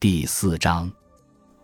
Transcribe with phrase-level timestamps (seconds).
[0.00, 0.90] 第四章，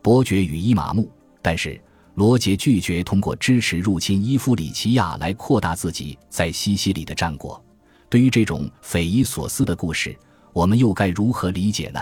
[0.02, 1.81] 伯爵与伊玛目，但是
[2.17, 7.64] 罗杰拒绝通过支持入侵伊夫里奇亚来扩大自己在西西里的战果。
[8.11, 10.14] 对于这种匪夷所思的故事，
[10.53, 12.01] 我们又该如何理解呢？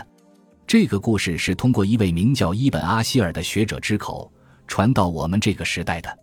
[0.66, 4.28] 这个故事是通过一位名叫伊本阿希尔的学者之口
[4.66, 6.18] 传到我们这个时代的。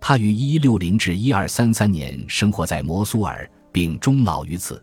[0.00, 4.80] 他于一六零至一二三三年生活在摩苏尔，并终老于此。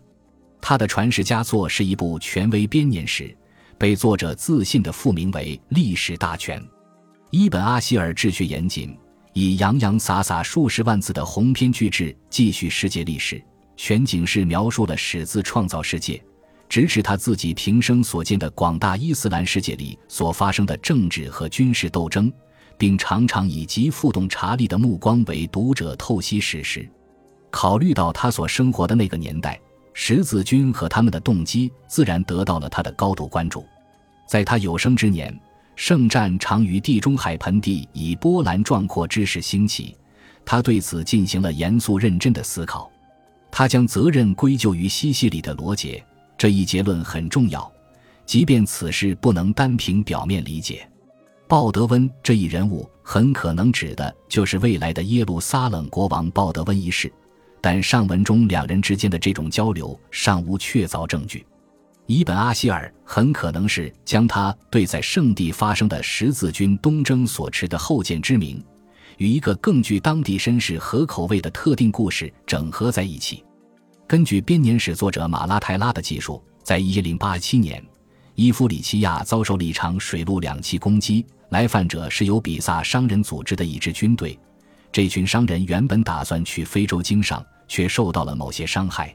[0.60, 3.34] 他的传世佳作是一部权威编年史。
[3.78, 6.60] 被作者自信地复名为《历史大全》。
[7.30, 8.96] 伊本·阿希尔治学严谨，
[9.32, 13.42] 以洋洋洒洒数十万字的鸿篇巨制记叙世界历史，
[13.76, 16.22] 全景式描述了始自创造世界，
[16.68, 22.32] 直至他自己平生所见的广大伊斯兰世界里所发生的政治和军事斗争，
[22.78, 26.88] 并常常以极富洞察力的目光为读者透析史实。
[27.50, 29.60] 考虑到他所生活的那个年代。
[29.98, 33.64] 十字军和他们的动机自然得到了他的高度关注。
[34.28, 35.34] 在他有生之年，
[35.74, 39.96] 圣战常于地中海盆地以波澜壮阔之势兴起，
[40.44, 42.92] 他对此进行了严肃认真的思考。
[43.50, 46.04] 他将责任归咎于西西里的罗杰，
[46.36, 47.72] 这一结论很重要，
[48.26, 50.86] 即便此事不能单凭表面理解。
[51.48, 57.10] 鲍德温这一人物很可能指的就是未来的耶路撒冷国王鲍德温一世。
[57.60, 61.44] 但上文中两人之间的这种交流尚无确凿证据。
[62.06, 68.64] 伊本阿希尔很可能是将他对在圣地发生的十字军东征所持的后见之明，
[69.18, 73.44] 与一个更具当地绅士和口味的特定故事整合在一起。
[74.06, 77.84] 根据编年史作者马拉泰拉的记述，在一零八七年，
[78.36, 84.38] 伊夫里奇亚遭受了一场水陆两栖攻击，来犯者是由比萨商人组织的一支军队。
[84.90, 87.44] 这群商人原本打算去非洲经商。
[87.68, 89.14] 却受到了某些伤害。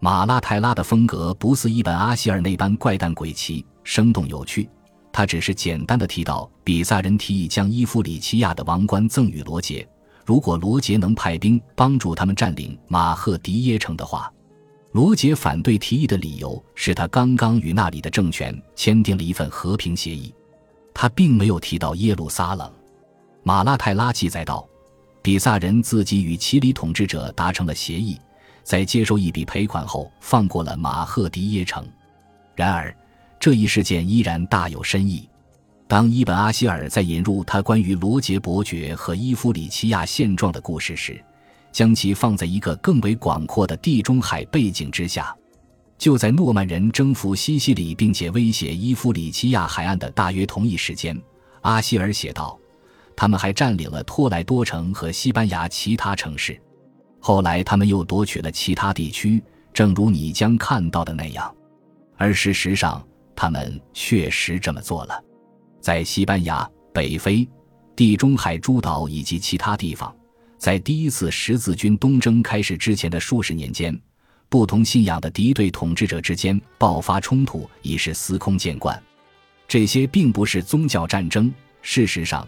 [0.00, 4.68] 马拉泰拉的风格不似一本阿希尔那般怪诞诡奇、生动有趣。
[5.12, 9.86] 他只是简单的提到，比萨人提议将伊夫里奇亚的王冠赠予罗杰，
[10.24, 14.32] 如果罗杰能派兵帮助他们占领马赫迪耶城的话。
[14.92, 20.34] 罗杰反对提议的理由是他刚刚与那里的政权签订了一份和平协议。
[20.94, 22.70] 他并没有提到耶路撒冷。
[23.42, 24.66] 马拉泰拉记载道。
[25.22, 28.20] 比萨人自己与其里统治者达成了协议，
[28.64, 31.86] 在接受一笔赔款后，放过了马赫迪耶城。
[32.56, 32.94] 然而，
[33.38, 35.28] 这一事件依然大有深意。
[35.86, 41.22] 当伊本阿希尔在引入他关于罗杰伯爵和伊夫里奇亚现状的故事时，
[41.70, 45.34] 将其放在一个更为广阔的地中海背景之下。
[45.98, 51.16] 就在诺曼人征服西西里并且威胁伊夫里奇亚海岸的大约同一时间，
[51.60, 52.58] 阿希尔写道。
[53.16, 56.60] 他们还占领了托莱多城和西班牙其他城市，
[57.20, 59.42] 后来他们又夺取了其他地区，
[59.72, 61.54] 正如你将看到的那样。
[62.16, 65.24] 而事实上，他们确实这么做了。
[65.80, 67.48] 在西班牙、北非、
[67.96, 70.14] 地中海诸岛以及其他地方，
[70.58, 73.98] 在第一次十字军东征开始之前的数十年间，
[74.48, 79.00] 不同信仰的敌对统治者之间爆发冲突已是司空见惯。
[79.66, 82.46] 这些并不是宗教战争，事实上。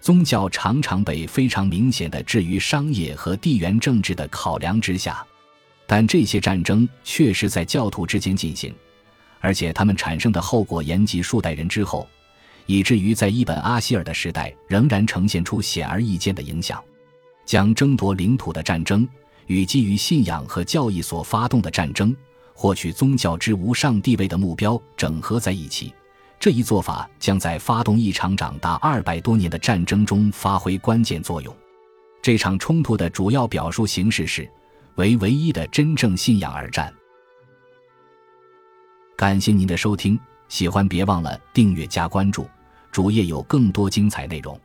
[0.00, 5.24] 宗教常常被非常明显的置于商业和地缘政治的考量之下，
[5.86, 8.74] 但这些战争确实在教徒之间进行，
[9.40, 12.08] 而且他们产生的后果延及数代人之后，
[12.64, 16.82] 以至于在伊本阿希尔的时代仍然呈现出显而易见的影响。
[17.44, 19.06] 将争夺领土的战争
[19.46, 22.16] 与基于信仰和教义所发动的战争，
[22.54, 25.92] 获取宗教之无上地位的目标整合在一起。
[26.40, 31.54] 这一做法将在发动一场长达二百多年的战争中发挥关键作用。
[32.22, 34.50] 这场冲突的主要表述形式是
[34.94, 36.92] 为唯一的真正信仰而战。
[39.18, 40.18] 感谢您的收听，
[40.48, 42.48] 喜欢别忘了订阅加关注，
[42.90, 44.58] 主页有更多精彩内容。